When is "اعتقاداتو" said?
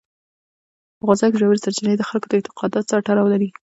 2.39-2.89